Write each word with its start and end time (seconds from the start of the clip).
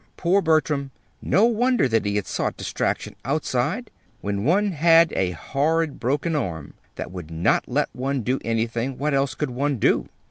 Poor 0.17 0.41
Bertram! 0.41 0.89
No 1.21 1.45
wonder 1.45 1.87
that 1.87 2.05
he 2.05 2.15
had 2.15 2.25
sought 2.25 2.57
distraction 2.57 3.15
outside! 3.23 3.91
When 4.21 4.43
one 4.43 4.71
had 4.71 5.13
a 5.13 5.29
horrid 5.29 5.99
broken 5.99 6.35
arm 6.35 6.73
that 6.95 7.11
would 7.11 7.29
not 7.29 7.65
let 7.69 7.89
one 7.93 8.23
do 8.23 8.39
anything, 8.43 8.97
what 8.97 9.13
else 9.13 9.35
could 9.35 9.51
one 9.51 9.77
do? 9.77 10.09